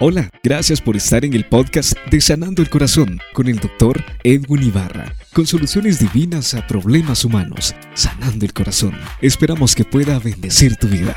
[0.00, 4.62] Hola, gracias por estar en el podcast de Sanando el Corazón con el doctor Edwin
[4.62, 8.92] Ibarra, con soluciones divinas a problemas humanos, sanando el corazón.
[9.20, 11.16] Esperamos que pueda bendecir tu vida.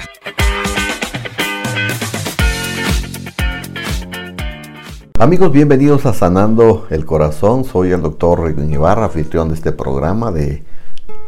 [5.19, 7.63] Amigos, bienvenidos a Sanando el Corazón.
[7.63, 10.63] Soy el doctor Edwin Ibarra, anfitrión de este programa de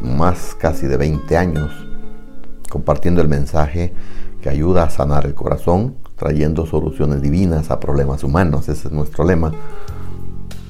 [0.02, 1.70] más casi de 20 años,
[2.68, 3.94] compartiendo el mensaje
[4.42, 8.70] que ayuda a sanar el corazón trayendo soluciones divinas a problemas humanos.
[8.70, 9.52] Ese es nuestro lema.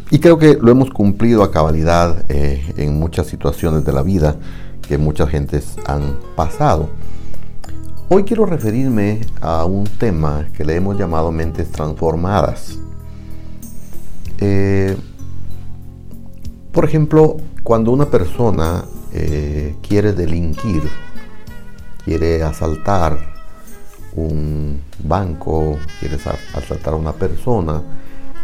[0.09, 4.35] Y creo que lo hemos cumplido a cabalidad eh, en muchas situaciones de la vida
[4.81, 6.89] que muchas gentes han pasado.
[8.09, 12.79] Hoy quiero referirme a un tema que le hemos llamado mentes transformadas.
[14.39, 14.97] Eh,
[16.71, 20.81] por ejemplo, cuando una persona eh, quiere delinquir,
[22.05, 23.32] quiere asaltar,
[24.15, 27.81] un banco, quieres asaltar a una persona,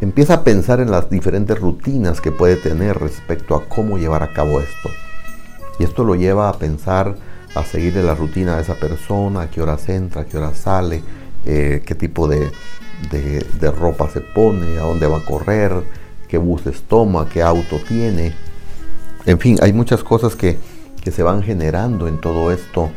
[0.02, 4.33] empieza a pensar en las diferentes rutinas que puede tener respecto a cómo llevar a
[4.33, 4.89] cabo esto.
[5.77, 7.16] Y esto lo lleva a pensar,
[7.55, 11.02] a seguir la rutina de esa persona, a qué horas entra, a qué hora sale,
[11.45, 12.52] eh, qué tipo de,
[13.77, 15.71] ropa se pone, a dónde va a correr,
[16.27, 18.33] qué buses toma, qué auto tiene.
[19.25, 20.58] En fin, hay muchas cosas que,
[21.02, 22.89] que se van generando en todo esto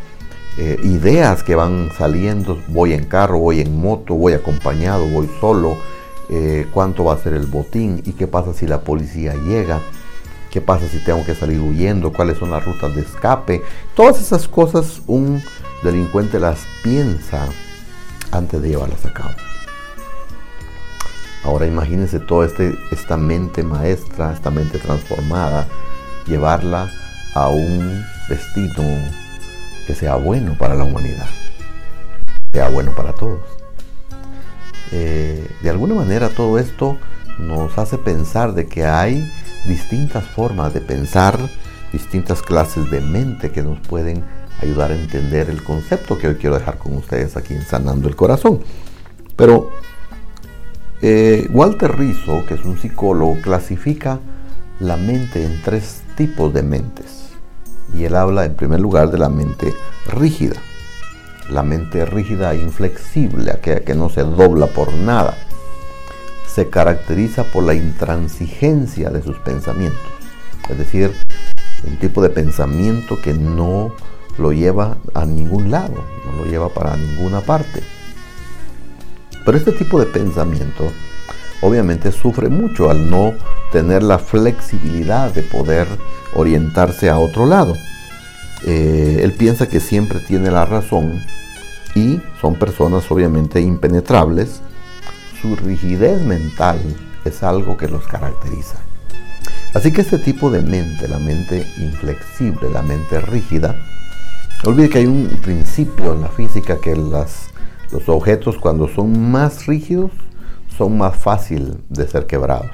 [0.59, 5.79] eh, ideas que van saliendo, voy en carro, voy en moto, voy acompañado, voy solo,
[6.29, 9.81] eh, cuánto va a ser el botín y qué pasa si la policía llega,
[10.51, 13.63] qué pasa si tengo que salir huyendo, cuáles son las rutas de escape.
[13.95, 15.43] Todas esas cosas un
[15.83, 17.49] delincuente las piensa
[18.31, 19.31] antes de llevarlas a cabo.
[21.45, 25.67] Ahora imagínense toda este, esta mente maestra, esta mente transformada,
[26.27, 26.91] llevarla
[27.35, 29.22] a un destino
[29.87, 31.27] que sea bueno para la humanidad,
[32.53, 33.41] sea bueno para todos.
[34.93, 36.99] Eh, de alguna manera todo esto
[37.39, 39.27] nos hace pensar de que hay
[39.67, 41.39] distintas formas de pensar,
[41.93, 44.25] distintas clases de mente que nos pueden
[44.61, 48.17] ayudar a entender el concepto que hoy quiero dejar con ustedes aquí en Sanando el
[48.17, 48.61] Corazón.
[49.37, 49.71] Pero
[51.01, 54.21] eh, Walter Rizzo, que es un psicólogo, clasifica
[54.79, 57.22] la mente en tres tipos de mentes.
[57.95, 59.75] Y él habla en primer lugar de la mente
[60.07, 60.57] rígida.
[61.51, 65.37] La mente rígida e inflexible, aquella que no se dobla por nada.
[66.47, 70.01] Se caracteriza por la intransigencia de sus pensamientos.
[70.69, 71.13] Es decir,
[71.85, 73.95] un tipo de pensamiento que no
[74.39, 77.83] lo lleva a ningún lado, no lo lleva para ninguna parte.
[79.45, 80.93] Pero este tipo de pensamiento
[81.63, 83.35] obviamente sufre mucho al no
[83.71, 85.87] tener la flexibilidad de poder
[86.35, 87.75] orientarse a otro lado.
[88.67, 91.21] Eh, él piensa que siempre tiene la razón
[91.95, 94.61] y son personas obviamente impenetrables.
[95.41, 96.79] Su rigidez mental
[97.25, 98.77] es algo que los caracteriza.
[99.75, 103.77] Así que este tipo de mente, la mente inflexible, la mente rígida,
[104.65, 107.49] olvide que hay un principio en la física que las,
[107.91, 110.11] los objetos cuando son más rígidos
[110.77, 112.71] son más fácil de ser quebrados,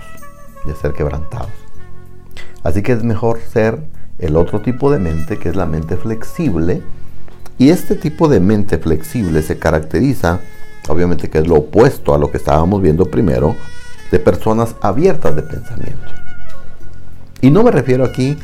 [0.65, 1.51] de ser quebrantados.
[2.63, 3.83] Así que es mejor ser
[4.19, 6.83] el otro tipo de mente, que es la mente flexible.
[7.57, 10.41] Y este tipo de mente flexible se caracteriza,
[10.89, 13.57] obviamente que es lo opuesto a lo que estábamos viendo primero,
[14.11, 16.07] de personas abiertas de pensamiento.
[17.41, 18.37] Y no me refiero aquí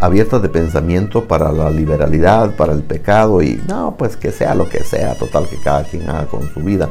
[0.00, 4.68] abiertas de pensamiento para la liberalidad, para el pecado y no, pues que sea lo
[4.68, 6.88] que sea, total que cada quien haga con su vida.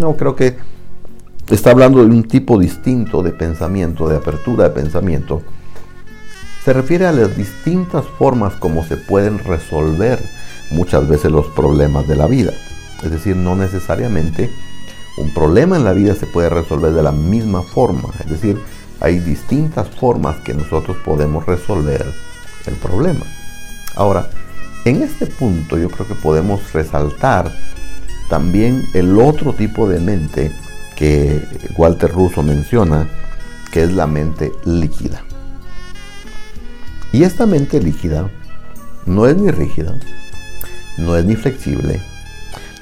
[0.00, 0.56] No, creo que
[1.54, 5.42] está hablando de un tipo distinto de pensamiento, de apertura de pensamiento,
[6.64, 10.18] se refiere a las distintas formas como se pueden resolver
[10.72, 12.52] muchas veces los problemas de la vida.
[13.04, 14.50] Es decir, no necesariamente
[15.18, 18.08] un problema en la vida se puede resolver de la misma forma.
[18.18, 18.60] Es decir,
[19.00, 22.04] hay distintas formas que nosotros podemos resolver
[22.66, 23.24] el problema.
[23.94, 24.28] Ahora,
[24.84, 27.52] en este punto yo creo que podemos resaltar
[28.28, 30.50] también el otro tipo de mente
[30.96, 31.46] que
[31.76, 33.08] Walter Russo menciona,
[33.70, 35.22] que es la mente líquida.
[37.12, 38.30] Y esta mente líquida
[39.04, 39.94] no es ni rígida,
[40.98, 42.00] no es ni flexible,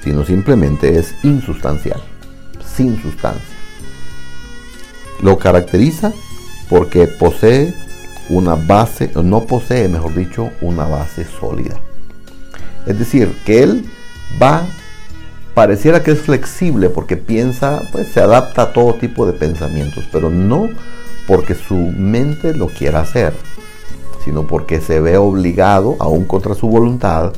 [0.03, 2.01] sino simplemente es insustancial,
[2.75, 3.55] sin sustancia.
[5.21, 6.11] Lo caracteriza
[6.69, 7.73] porque posee
[8.29, 11.79] una base, no posee, mejor dicho, una base sólida.
[12.85, 13.85] Es decir, que él
[14.41, 14.65] va
[15.55, 20.29] pareciera que es flexible porque piensa, pues se adapta a todo tipo de pensamientos, pero
[20.29, 20.69] no
[21.27, 23.33] porque su mente lo quiera hacer,
[24.23, 27.33] sino porque se ve obligado, aún contra su voluntad,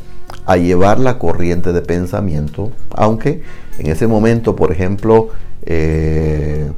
[0.45, 3.43] a llevar la corriente de pensamiento, aunque
[3.77, 5.29] en ese momento, por ejemplo,
[5.63, 6.71] eh,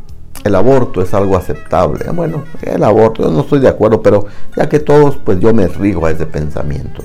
[0.43, 2.05] el aborto es algo aceptable.
[2.11, 4.25] Bueno, el aborto, yo no estoy de acuerdo, pero
[4.57, 7.01] ya que todos, pues yo me rigo a ese pensamiento.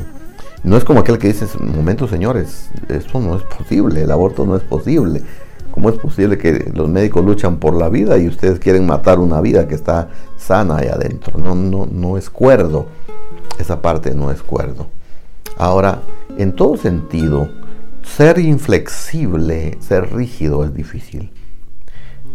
[0.65, 4.57] No es como aquel que dice, momento señores, esto no es posible, el aborto no
[4.57, 5.23] es posible.
[5.71, 9.43] ¿Cómo es posible que los médicos luchan por la vida y ustedes quieren matar una
[9.43, 10.09] vida que está
[10.39, 11.39] sana ahí adentro?
[11.39, 12.87] No, no, no es cuerdo.
[13.59, 14.87] Esa parte no es cuerdo.
[15.59, 16.01] Ahora,
[16.39, 17.51] en todo sentido,
[18.03, 21.31] ser inflexible, ser rígido es difícil.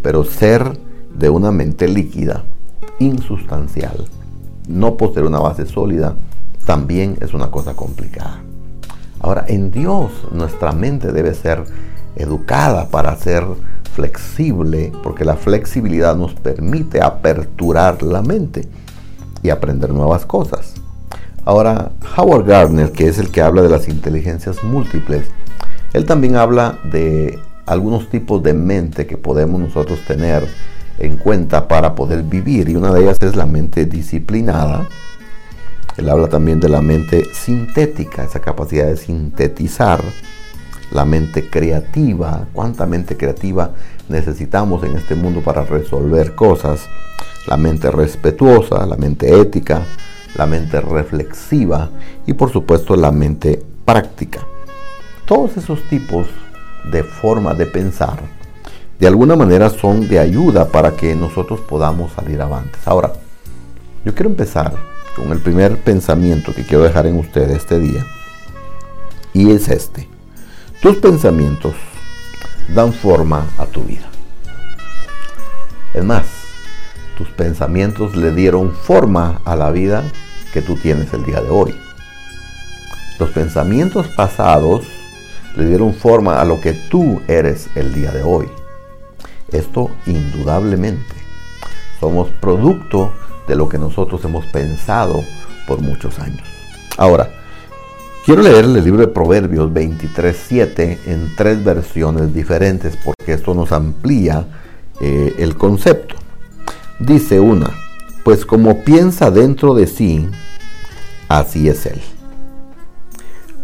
[0.03, 0.77] Pero ser
[1.15, 2.43] de una mente líquida,
[2.99, 4.05] insustancial,
[4.67, 6.15] no poseer una base sólida,
[6.69, 8.43] también es una cosa complicada.
[9.21, 11.63] Ahora, en Dios nuestra mente debe ser
[12.15, 13.43] educada para ser
[13.95, 18.67] flexible, porque la flexibilidad nos permite aperturar la mente
[19.41, 20.75] y aprender nuevas cosas.
[21.43, 25.25] Ahora, Howard Gardner, que es el que habla de las inteligencias múltiples,
[25.93, 30.47] él también habla de algunos tipos de mente que podemos nosotros tener
[30.99, 34.87] en cuenta para poder vivir y una de ellas es la mente disciplinada.
[35.99, 40.01] Él habla también de la mente sintética, esa capacidad de sintetizar,
[40.91, 43.71] la mente creativa, cuánta mente creativa
[44.07, 46.87] necesitamos en este mundo para resolver cosas,
[47.47, 49.81] la mente respetuosa, la mente ética,
[50.35, 51.89] la mente reflexiva
[52.25, 54.39] y por supuesto la mente práctica.
[55.25, 56.27] Todos esos tipos
[56.89, 58.21] de forma de pensar,
[58.97, 62.79] de alguna manera son de ayuda para que nosotros podamos salir avantes.
[62.87, 63.11] Ahora,
[64.05, 64.88] yo quiero empezar
[65.19, 68.05] con el primer pensamiento que quiero dejar en ustedes este día.
[69.33, 70.07] Y es este.
[70.81, 71.73] Tus pensamientos
[72.73, 74.07] dan forma a tu vida.
[75.93, 76.25] Es más,
[77.17, 80.03] tus pensamientos le dieron forma a la vida
[80.53, 81.75] que tú tienes el día de hoy.
[83.19, 84.87] Los pensamientos pasados
[85.57, 88.47] le dieron forma a lo que tú eres el día de hoy.
[89.49, 91.15] Esto indudablemente.
[91.99, 93.13] Somos producto
[93.49, 95.21] de lo que nosotros hemos pensado
[95.67, 96.47] por muchos años.
[96.97, 97.29] Ahora,
[98.25, 104.45] quiero leer el libro de Proverbios 23.7 en tres versiones diferentes porque esto nos amplía
[105.01, 106.15] eh, el concepto.
[106.99, 107.69] Dice una,
[108.23, 110.29] pues como piensa dentro de sí,
[111.27, 111.99] así es él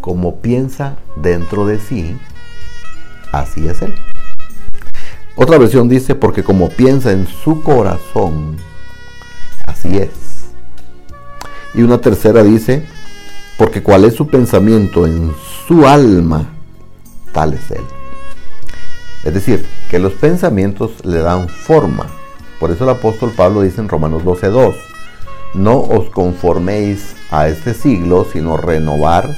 [0.06, 2.16] como piensa dentro de sí,
[3.32, 3.96] así es él.
[5.36, 8.58] Otra versión dice, porque como piensa en su corazón,
[9.66, 10.10] así es.
[11.74, 12.86] Y una tercera dice,
[13.58, 15.34] porque cuál es su pensamiento en
[15.68, 16.50] su alma,
[17.32, 17.84] tal es él.
[19.24, 22.08] Es decir, que los pensamientos le dan forma.
[22.60, 24.76] Por eso el apóstol Pablo dice en Romanos 12:2,
[25.56, 29.36] no os conforméis a este siglo, sino renovar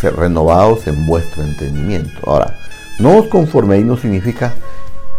[0.00, 2.18] ser renovados en vuestro entendimiento.
[2.26, 2.58] Ahora,
[2.98, 4.54] no os conforméis no significa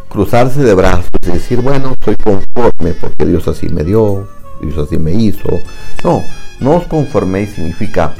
[0.09, 4.27] cruzarse de brazos y decir, bueno, soy conforme porque Dios así me dio,
[4.61, 5.49] Dios así me hizo.
[6.03, 6.23] No,
[6.59, 8.13] no os conforméis significa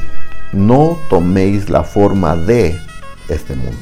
[0.51, 2.79] no toméis la forma de
[3.29, 3.77] este mundo.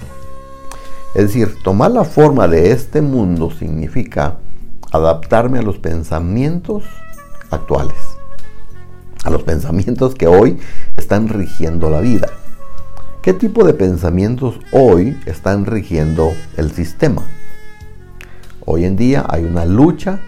[1.14, 4.38] Es decir, tomar la forma de este mundo significa
[4.92, 6.84] adaptarme a los pensamientos
[7.52, 7.96] actuales,
[9.24, 10.60] a los pensamientos que hoy
[10.98, 12.28] están rigiendo la vida.
[13.22, 17.24] ¿Qué tipo de pensamientos hoy están rigiendo el sistema?
[18.68, 20.20] Hoy en día hay una lucha,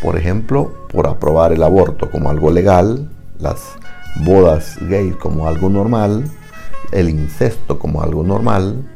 [0.00, 3.76] por ejemplo, por aprobar el aborto como algo legal, las
[4.24, 6.24] bodas gays como algo normal,
[6.92, 8.88] el incesto como algo normal,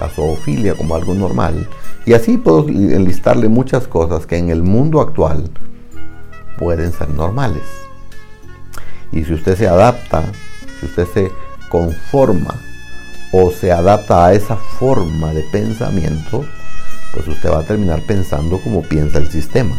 [0.00, 1.68] la zoofilia como algo normal.
[2.06, 5.50] Y así puedo enlistarle muchas cosas que en el mundo actual
[6.58, 7.64] pueden ser normales.
[9.12, 10.24] Y si usted se adapta,
[10.80, 11.30] si usted se
[11.68, 12.54] conforma
[13.32, 16.46] o se adapta a esa forma de pensamiento,
[17.14, 19.78] pues usted va a terminar pensando como piensa el sistema.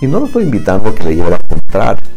[0.00, 2.08] Y no lo estoy invitando a que le lleve a contrario.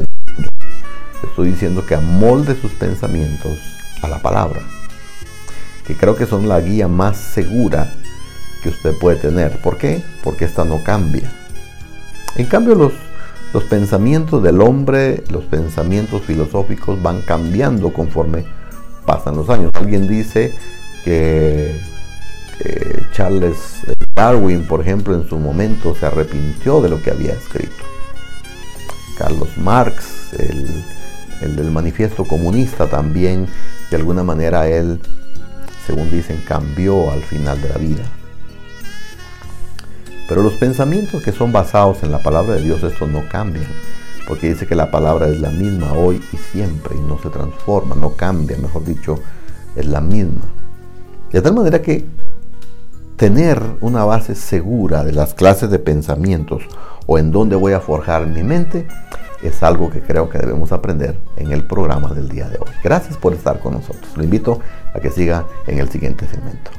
[1.21, 3.57] Estoy diciendo que amolde sus pensamientos
[4.01, 4.61] a la palabra.
[5.85, 7.93] Que creo que son la guía más segura
[8.61, 9.61] que usted puede tener.
[9.61, 10.01] ¿Por qué?
[10.23, 11.29] Porque esta no cambia.
[12.37, 12.93] En cambio, los,
[13.53, 18.45] los pensamientos del hombre, los pensamientos filosóficos van cambiando conforme
[19.05, 19.71] pasan los años.
[19.73, 20.53] Alguien dice
[21.03, 21.92] que
[23.13, 23.57] Charles
[24.15, 27.83] Darwin, por ejemplo, en su momento se arrepintió de lo que había escrito.
[29.17, 30.83] Carlos Marx, el,
[31.41, 33.47] el del manifiesto comunista, también
[33.89, 34.99] de alguna manera él,
[35.85, 38.03] según dicen, cambió al final de la vida.
[40.27, 43.67] Pero los pensamientos que son basados en la palabra de Dios, estos no cambian
[44.27, 47.95] porque dice que la palabra es la misma hoy y siempre y no se transforma,
[47.95, 49.19] no cambia, mejor dicho,
[49.75, 50.43] es la misma.
[51.31, 52.05] De tal manera que
[53.17, 56.63] tener una base segura de las clases de pensamientos
[57.05, 58.87] o en dónde voy a forjar mi mente
[59.43, 62.71] es algo que creo que debemos aprender en el programa del día de hoy.
[62.81, 64.05] Gracias por estar con nosotros.
[64.15, 64.59] Lo invito
[64.93, 66.71] a que siga en el siguiente segmento.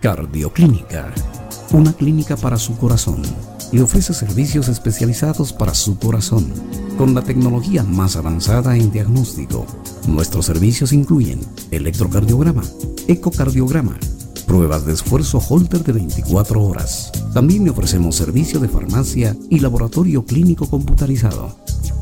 [0.00, 1.12] Cardioclínica,
[1.72, 3.22] una clínica para su corazón
[3.70, 6.52] y ofrece servicios especializados para su corazón,
[6.96, 9.66] con la tecnología más avanzada en diagnóstico.
[10.06, 11.40] Nuestros servicios incluyen
[11.70, 12.62] electrocardiograma,
[13.08, 13.98] ecocardiograma,
[14.44, 17.10] pruebas de esfuerzo Holter de 24 horas.
[17.32, 21.56] También le ofrecemos servicio de farmacia y laboratorio clínico computarizado.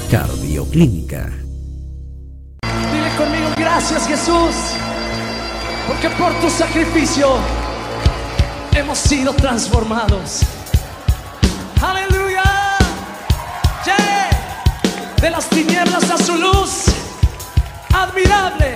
[0.09, 1.48] Cardioclínica
[3.79, 4.55] Gracias Jesús,
[5.87, 7.37] porque por tu sacrificio
[8.73, 10.41] hemos sido transformados.
[11.81, 12.43] Aleluya.
[15.21, 16.87] De las tinieblas a su luz,
[17.93, 18.73] admirable.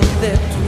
[0.00, 0.67] that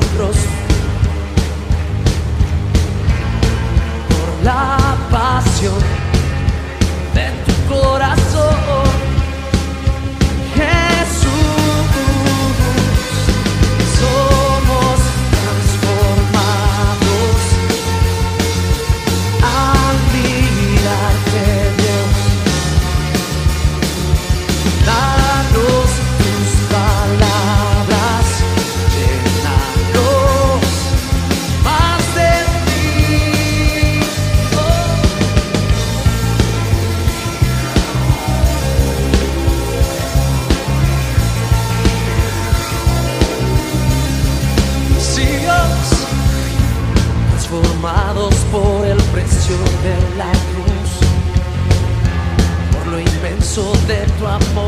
[53.50, 54.59] So de tu amor.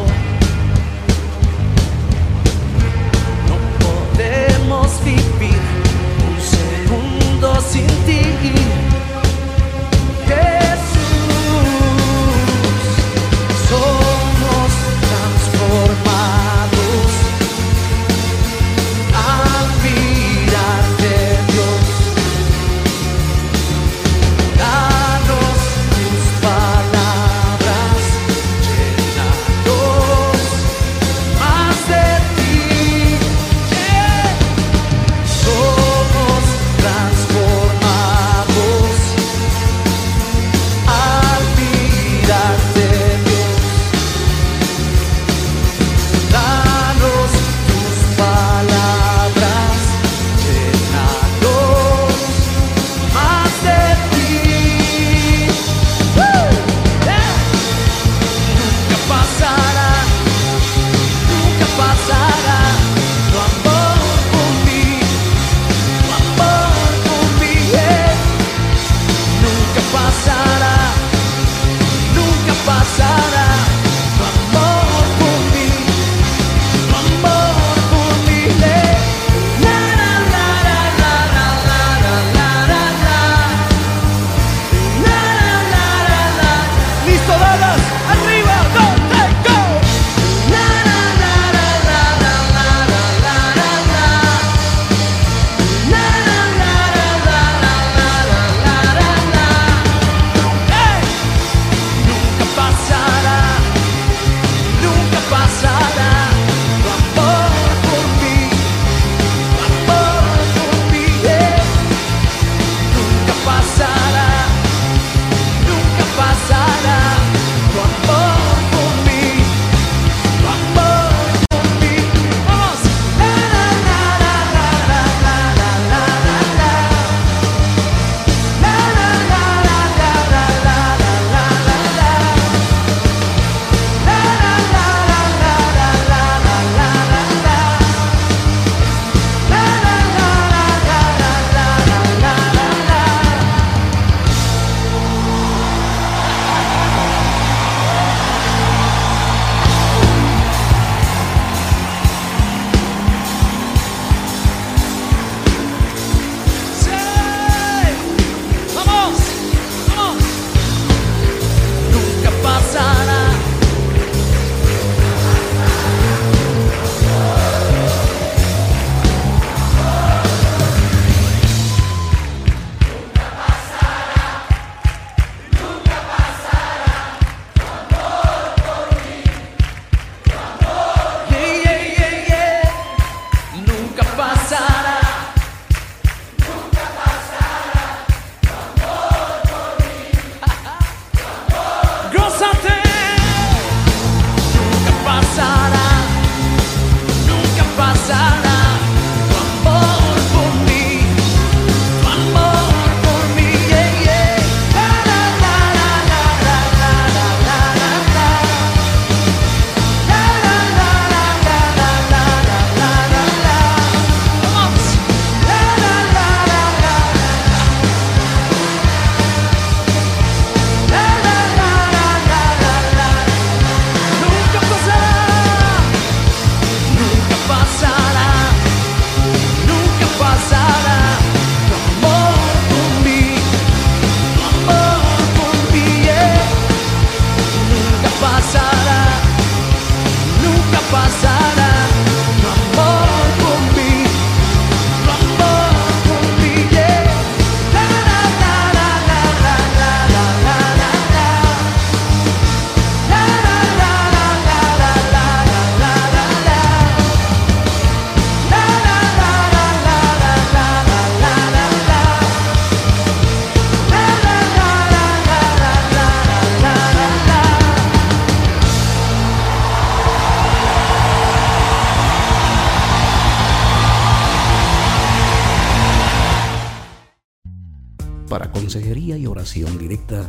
[278.40, 280.26] Consejería y oración directa,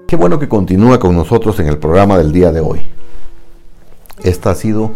[0.07, 2.81] Qué bueno que continúa con nosotros en el programa del día de hoy.
[4.25, 4.93] Este ha sido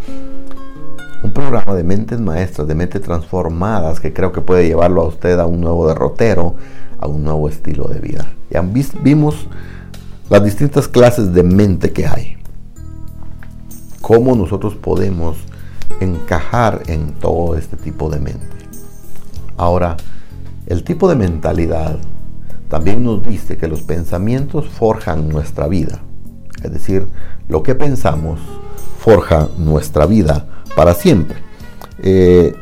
[1.22, 5.38] un programa de mentes maestras, de mentes transformadas, que creo que puede llevarlo a usted
[5.38, 6.56] a un nuevo derrotero,
[7.00, 8.26] a un nuevo estilo de vida.
[8.50, 8.63] Ya
[9.04, 9.48] vimos
[10.32, 12.38] las distintas clases de mente que hay.
[14.02, 15.38] Cómo nosotros podemos
[16.00, 18.48] encajar en todo este tipo de mente.
[19.58, 19.96] Ahora,
[20.65, 22.00] el tipo de mentalidad
[22.68, 26.00] también nos dice que los pensamientos forjan nuestra vida.
[26.63, 27.08] Es decir,
[27.48, 28.39] lo que pensamos
[29.00, 31.40] forja nuestra vida para siempre.
[32.04, 32.54] Eh,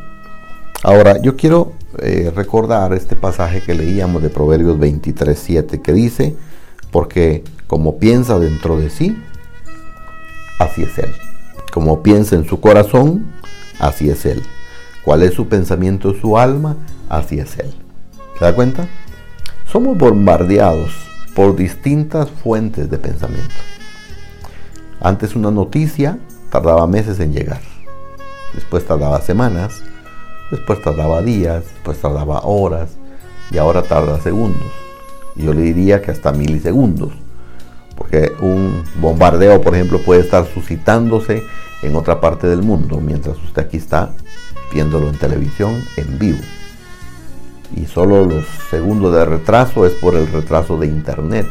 [0.84, 6.36] ahora, yo quiero eh, recordar este pasaje que leíamos de Proverbios 23, 7, que dice,
[6.92, 9.18] porque como piensa dentro de sí,
[10.60, 11.12] así es Él.
[11.74, 13.26] Como piensa en su corazón,
[13.80, 14.44] así es Él.
[15.04, 16.76] ¿Cuál es su pensamiento, su alma?
[17.10, 17.74] Así es Él.
[18.38, 18.88] ¿Se da cuenta?
[19.66, 20.92] Somos bombardeados
[21.36, 23.56] por distintas fuentes de pensamiento.
[25.00, 27.62] Antes una noticia tardaba meses en llegar.
[28.54, 29.82] Después tardaba semanas,
[30.52, 32.90] después tardaba días, después tardaba horas
[33.52, 34.72] y ahora tarda segundos.
[35.36, 37.12] Yo le diría que hasta milisegundos.
[37.96, 41.44] Porque un bombardeo, por ejemplo, puede estar suscitándose
[41.82, 44.12] en otra parte del mundo mientras usted aquí está
[44.72, 46.40] viéndolo en televisión en vivo.
[47.76, 51.48] Y solo los segundos de retraso es por el retraso de internet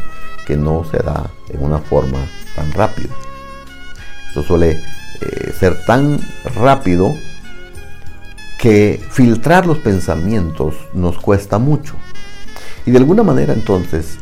[0.47, 2.19] que no se da en una forma
[2.55, 3.15] tan rápida.
[4.43, 4.81] Suele
[5.21, 6.19] eh, ser tan
[6.55, 7.15] rápido
[8.59, 11.95] que filtrar los pensamientos nos cuesta mucho.
[12.85, 14.19] Y de alguna manera entonces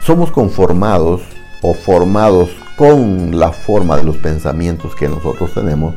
[0.00, 1.22] somos conformados
[1.62, 5.94] o formados con la forma de los pensamientos que nosotros tenemos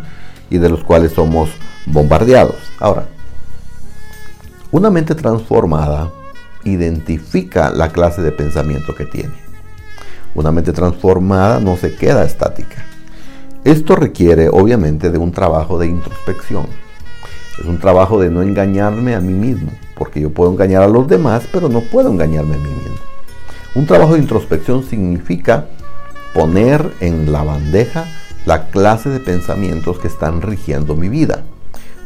[0.50, 1.50] y de los cuales somos
[1.86, 2.56] bombardeados.
[2.80, 3.08] Ahora,
[4.72, 6.12] una mente transformada
[6.64, 9.34] identifica la clase de pensamiento que tiene.
[10.36, 12.86] Una mente transformada no se queda estática.
[13.68, 16.68] Esto requiere obviamente de un trabajo de introspección.
[17.60, 21.06] Es un trabajo de no engañarme a mí mismo, porque yo puedo engañar a los
[21.06, 22.96] demás, pero no puedo engañarme a mí mismo.
[23.76, 25.66] Un trabajo de introspección significa
[26.34, 28.06] poner en la bandeja
[28.46, 31.44] la clase de pensamientos que están rigiendo mi vida.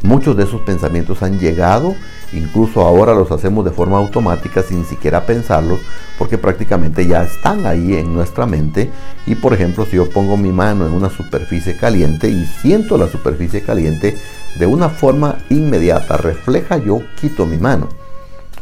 [0.04, 1.96] Muchos de esos pensamientos han llegado,
[2.34, 5.80] incluso ahora los hacemos de forma automática sin siquiera pensarlos,
[6.18, 8.90] porque prácticamente ya están ahí en nuestra mente.
[9.28, 13.08] Y por ejemplo, si yo pongo mi mano en una superficie caliente y siento la
[13.08, 14.18] superficie caliente,
[14.58, 17.88] de una forma inmediata, refleja, yo quito mi mano,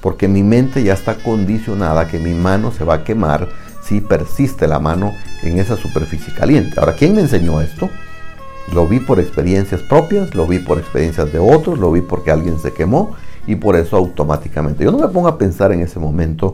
[0.01, 3.47] porque mi mente ya está condicionada que mi mano se va a quemar
[3.81, 6.79] si persiste la mano en esa superficie caliente.
[6.79, 7.89] Ahora, ¿quién me enseñó esto?
[8.73, 12.59] Lo vi por experiencias propias, lo vi por experiencias de otros, lo vi porque alguien
[12.59, 13.15] se quemó
[13.47, 14.83] y por eso automáticamente.
[14.83, 16.53] Yo no me pongo a pensar en ese momento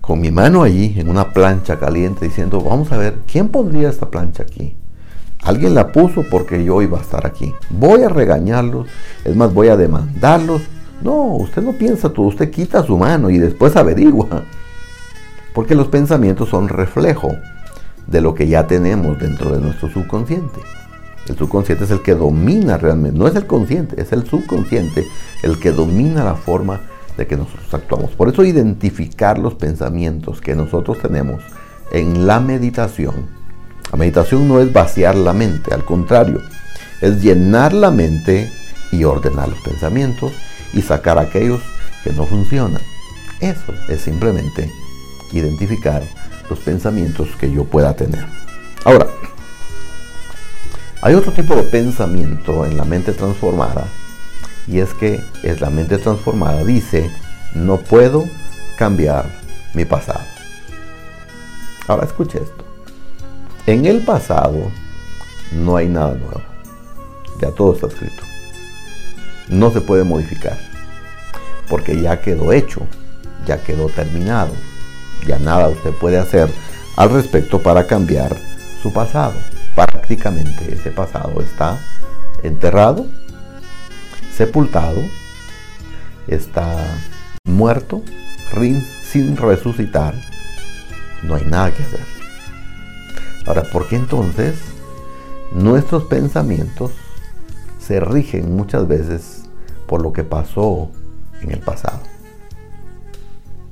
[0.00, 4.08] con mi mano allí en una plancha caliente diciendo, vamos a ver, ¿quién pondría esta
[4.08, 4.74] plancha aquí?
[5.42, 7.52] Alguien la puso porque yo iba a estar aquí.
[7.68, 8.88] Voy a regañarlos,
[9.24, 10.62] es más, voy a demandarlos.
[11.02, 14.44] No, usted no piensa todo, usted quita su mano y después averigua.
[15.54, 17.36] Porque los pensamientos son reflejo
[18.06, 20.60] de lo que ya tenemos dentro de nuestro subconsciente.
[21.28, 25.06] El subconsciente es el que domina realmente, no es el consciente, es el subconsciente
[25.42, 26.80] el que domina la forma
[27.16, 28.12] de que nosotros actuamos.
[28.12, 31.42] Por eso identificar los pensamientos que nosotros tenemos
[31.92, 33.26] en la meditación.
[33.90, 36.40] La meditación no es vaciar la mente, al contrario,
[37.00, 38.50] es llenar la mente
[38.92, 40.32] y ordenar los pensamientos
[40.72, 41.60] y sacar aquellos
[42.04, 42.82] que no funcionan.
[43.40, 44.70] Eso es simplemente
[45.32, 46.02] identificar
[46.48, 48.24] los pensamientos que yo pueda tener.
[48.84, 49.06] Ahora,
[51.00, 53.86] hay otro tipo de pensamiento en la mente transformada
[54.66, 57.10] y es que es la mente transformada dice
[57.54, 58.24] no puedo
[58.76, 59.26] cambiar
[59.74, 60.20] mi pasado.
[61.86, 62.64] Ahora escuche esto.
[63.66, 64.70] En el pasado
[65.52, 66.42] no hay nada nuevo.
[67.40, 68.22] Ya todo está escrito.
[69.48, 70.58] No se puede modificar.
[71.68, 72.80] Porque ya quedó hecho.
[73.46, 74.52] Ya quedó terminado.
[75.26, 76.50] Ya nada usted puede hacer
[76.96, 78.36] al respecto para cambiar
[78.82, 79.34] su pasado.
[80.08, 81.78] Prácticamente ese pasado está
[82.42, 83.04] enterrado,
[84.34, 85.02] sepultado,
[86.26, 86.76] está
[87.44, 88.00] muerto,
[89.02, 90.14] sin resucitar.
[91.22, 92.00] No hay nada que hacer.
[93.46, 94.58] Ahora, ¿por qué entonces
[95.52, 96.92] nuestros pensamientos
[97.78, 99.42] se rigen muchas veces
[99.86, 100.90] por lo que pasó
[101.42, 102.00] en el pasado?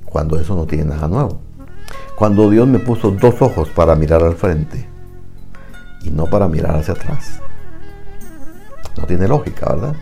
[0.05, 1.41] Cuando eso no tiene nada nuevo.
[2.15, 4.96] Cuando Dios me puso dos ojos para mirar al frente
[6.07, 7.41] y no para mirar hacia atrás.
[8.97, 9.95] No tiene lógica, ¿verdad?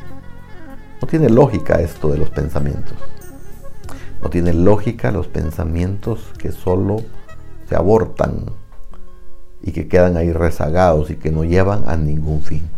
[1.00, 2.94] No tiene lógica esto de los pensamientos.
[4.22, 6.98] No tiene lógica los pensamientos que solo
[7.68, 8.44] se abortan
[9.62, 12.68] y que quedan ahí rezagados y que no llevan a ningún fin.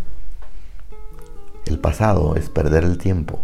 [1.66, 3.40] El pasado es perder el tiempo.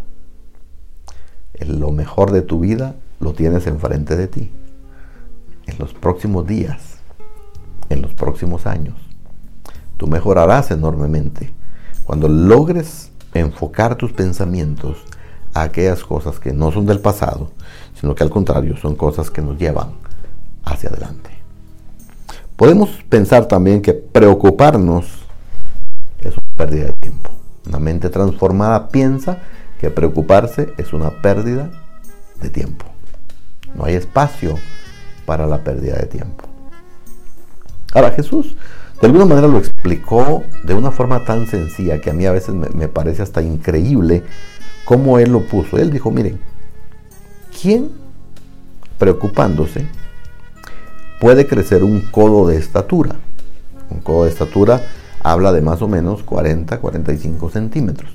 [1.58, 4.50] lo mejor de tu vida lo tienes enfrente de ti.
[5.66, 6.98] En los próximos días,
[7.88, 9.01] en los próximos años,
[10.02, 11.54] tú mejorarás enormemente
[12.02, 14.96] cuando logres enfocar tus pensamientos
[15.54, 17.52] a aquellas cosas que no son del pasado,
[18.00, 19.92] sino que al contrario son cosas que nos llevan
[20.64, 21.30] hacia adelante.
[22.56, 25.06] Podemos pensar también que preocuparnos
[26.18, 27.30] es una pérdida de tiempo.
[27.68, 29.38] Una mente transformada piensa
[29.78, 31.70] que preocuparse es una pérdida
[32.40, 32.86] de tiempo.
[33.76, 34.58] No hay espacio
[35.26, 36.51] para la pérdida de tiempo.
[37.92, 38.56] Ahora Jesús
[39.00, 42.54] de alguna manera lo explicó de una forma tan sencilla que a mí a veces
[42.54, 44.22] me, parece hasta increíble
[44.84, 45.76] cómo él lo puso.
[45.76, 46.38] Él dijo, miren,
[47.60, 47.90] ¿quién
[48.98, 49.88] preocupándose
[51.18, 53.16] puede crecer un codo de estatura.
[53.90, 54.86] Un codo de estatura
[55.20, 58.10] habla de más o menos 40, 45 centímetros.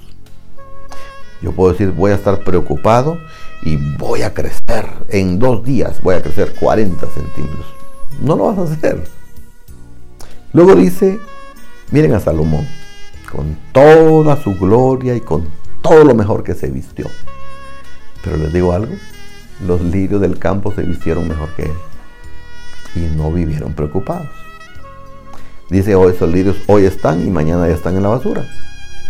[1.41, 3.17] Yo puedo decir, voy a estar preocupado
[3.61, 4.87] y voy a crecer.
[5.09, 7.65] En dos días voy a crecer 40 centímetros.
[8.21, 9.16] No lo vas a hacer.
[10.57, 11.19] Luego dice,
[11.91, 12.67] miren a Salomón,
[13.31, 15.47] con toda su gloria y con
[15.83, 17.05] todo lo mejor que se vistió.
[18.23, 18.91] Pero les digo algo,
[19.67, 21.75] los lirios del campo se vistieron mejor que él
[22.95, 24.31] y no vivieron preocupados.
[25.69, 28.43] Dice, hoy oh, esos lirios hoy están y mañana ya están en la basura.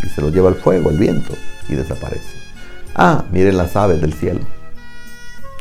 [0.04, 1.34] Y se los lleva el fuego, el viento,
[1.70, 2.42] y desaparecen.
[2.94, 4.42] Ah, miren las aves del cielo.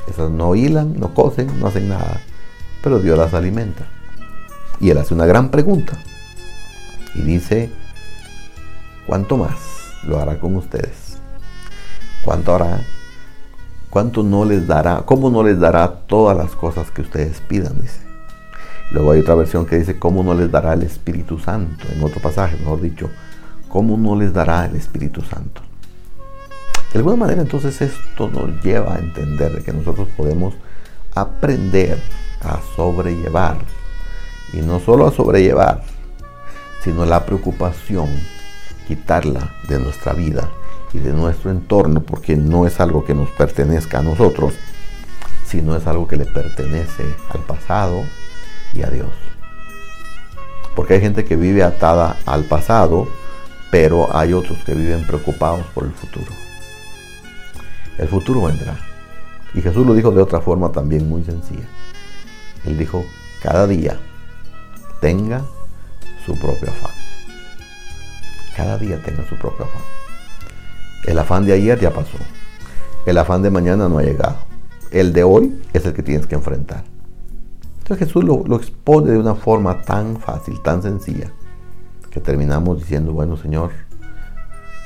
[0.09, 2.23] Esas no hilan, no cosen, no hacen nada.
[2.83, 3.87] Pero Dios las alimenta.
[4.81, 5.93] Y él hace una gran pregunta.
[7.15, 7.71] Y dice,
[9.07, 9.57] ¿cuánto más
[10.05, 11.19] lo hará con ustedes?
[12.25, 12.81] ¿Cuánto hará?
[13.91, 15.03] ¿Cuánto no les dará?
[15.07, 17.81] ¿Cómo no les dará todas las cosas que ustedes pidan?
[17.81, 18.01] Dice.
[18.91, 21.87] Luego hay otra versión que dice, ¿cómo no les dará el Espíritu Santo?
[21.93, 23.11] En otro pasaje, mejor dicho,
[23.69, 25.63] ¿cómo no les dará el Espíritu Santo?
[26.93, 30.55] De alguna manera entonces esto nos lleva a entender de que nosotros podemos
[31.15, 31.99] aprender
[32.43, 33.59] a sobrellevar,
[34.53, 35.83] y no solo a sobrellevar,
[36.83, 38.09] sino la preocupación,
[38.87, 40.49] quitarla de nuestra vida
[40.93, 44.55] y de nuestro entorno, porque no es algo que nos pertenezca a nosotros,
[45.47, 48.03] sino es algo que le pertenece al pasado,
[48.83, 49.11] a Dios.
[50.75, 53.09] Porque hay gente que vive atada al pasado,
[53.71, 56.31] pero hay otros que viven preocupados por el futuro.
[57.99, 58.79] El futuro vendrá.
[59.55, 61.67] Y Jesús lo dijo de otra forma también muy sencilla.
[62.65, 63.05] Él dijo,
[63.43, 63.99] cada día
[65.01, 65.45] tenga
[66.25, 66.93] su propio afán.
[68.57, 69.83] Cada día tenga su propio afán.
[71.05, 72.19] El afán de ayer ya pasó.
[73.07, 74.39] El afán de mañana no ha llegado.
[74.91, 76.85] El de hoy es el que tienes que enfrentar.
[77.79, 81.31] Entonces Jesús lo, expone de una forma tan fácil, tan sencilla,
[82.11, 83.71] que terminamos diciendo, bueno Señor,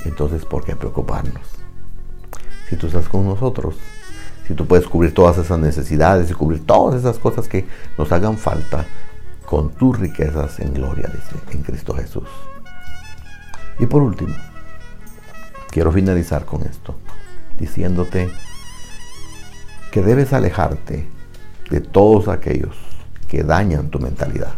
[0.04, 1.40] entonces ¿por qué preocuparnos?
[2.68, 3.76] Si tú estás con nosotros,
[4.46, 8.36] si tú puedes cubrir todas esas necesidades y cubrir todas esas cosas que nos hagan
[8.36, 8.84] falta
[9.50, 12.28] con tus riquezas en gloria, dice, en Cristo Jesús.
[13.80, 14.36] Y por último,
[15.70, 16.94] quiero finalizar con esto,
[17.58, 18.30] diciéndote
[19.90, 21.08] que debes alejarte
[21.68, 22.76] de todos aquellos
[23.26, 24.54] que dañan tu mentalidad.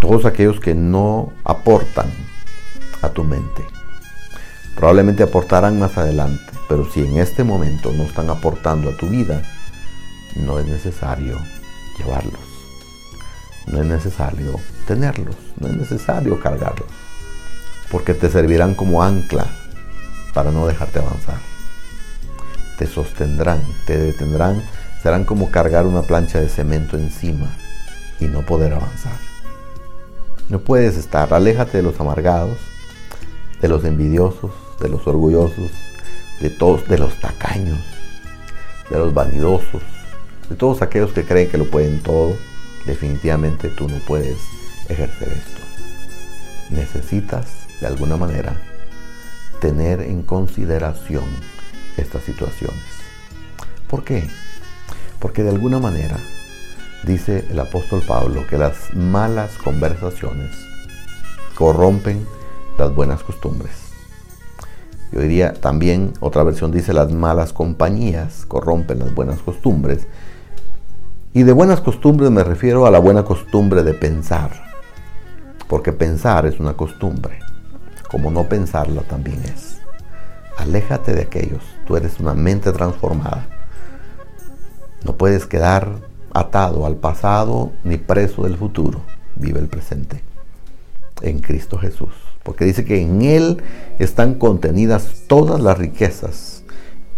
[0.00, 2.10] Todos aquellos que no aportan
[3.02, 3.64] a tu mente.
[4.74, 9.42] Probablemente aportarán más adelante, pero si en este momento no están aportando a tu vida,
[10.34, 11.38] no es necesario
[11.96, 12.47] llevarlos.
[13.70, 16.88] No es necesario tenerlos, no es necesario cargarlos,
[17.90, 19.46] porque te servirán como ancla
[20.32, 21.38] para no dejarte avanzar.
[22.78, 24.62] te sostendrán, te detendrán,
[25.02, 27.50] serán como cargar una plancha de cemento encima
[28.20, 29.16] y no poder avanzar.
[30.48, 32.56] No puedes estar, aléjate de los amargados,
[33.60, 35.70] de los envidiosos, de los orgullosos,
[36.40, 37.80] de todos, de los tacaños,
[38.90, 39.82] de los vanidosos,
[40.48, 42.36] de todos aquellos que creen que lo pueden todo.
[42.88, 44.38] Definitivamente tú no puedes
[44.88, 45.60] ejercer esto.
[46.70, 47.44] Necesitas,
[47.82, 48.56] de alguna manera,
[49.60, 51.26] tener en consideración
[51.98, 52.82] estas situaciones.
[53.90, 54.26] ¿Por qué?
[55.18, 56.16] Porque de alguna manera
[57.04, 60.56] dice el apóstol Pablo que las malas conversaciones
[61.56, 62.26] corrompen
[62.78, 63.72] las buenas costumbres.
[65.12, 70.06] Yo diría también, otra versión dice, las malas compañías corrompen las buenas costumbres.
[71.38, 74.50] Y de buenas costumbres me refiero a la buena costumbre de pensar,
[75.68, 77.38] porque pensar es una costumbre,
[78.10, 79.78] como no pensarla también es.
[80.56, 83.46] Aléjate de aquellos, tú eres una mente transformada.
[85.04, 86.00] No puedes quedar
[86.34, 89.02] atado al pasado ni preso del futuro.
[89.36, 90.24] Vive el presente
[91.22, 92.14] en Cristo Jesús.
[92.42, 93.62] Porque dice que en Él
[94.00, 96.64] están contenidas todas las riquezas,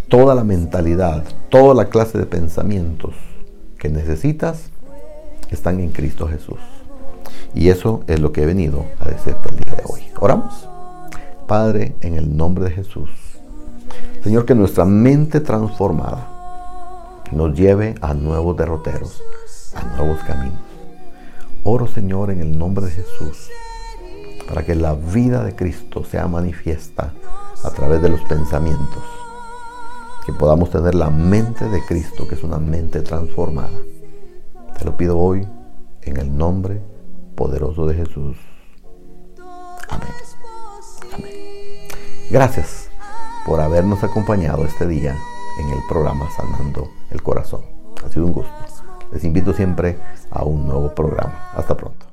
[0.09, 3.15] toda la mentalidad, toda la clase de pensamientos
[3.81, 4.69] que necesitas
[5.49, 6.59] están en Cristo Jesús.
[7.55, 10.03] Y eso es lo que he venido a decirte el día de hoy.
[10.19, 10.69] Oramos.
[11.47, 13.09] Padre, en el nombre de Jesús.
[14.23, 19.19] Señor, que nuestra mente transformada nos lleve a nuevos derroteros,
[19.73, 20.61] a nuevos caminos.
[21.63, 23.49] Oro, Señor, en el nombre de Jesús,
[24.47, 27.13] para que la vida de Cristo sea manifiesta
[27.63, 29.03] a través de los pensamientos,
[30.25, 33.69] que podamos tener la mente de Cristo, que es una mente transformada.
[34.77, 35.47] Te lo pido hoy
[36.03, 36.81] en el nombre
[37.35, 38.37] poderoso de Jesús.
[39.89, 40.09] Amén.
[41.13, 41.33] Amén.
[42.29, 42.89] Gracias
[43.45, 45.15] por habernos acompañado este día
[45.59, 47.61] en el programa Sanando el Corazón.
[48.05, 48.53] Ha sido un gusto.
[49.11, 49.97] Les invito siempre
[50.29, 51.49] a un nuevo programa.
[51.53, 52.10] Hasta pronto.